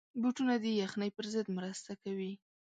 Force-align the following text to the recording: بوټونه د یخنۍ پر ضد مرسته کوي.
بوټونه 0.21 0.53
د 0.63 0.65
یخنۍ 0.81 1.09
پر 1.17 1.25
ضد 1.33 1.47
مرسته 1.57 1.91
کوي. 2.03 2.33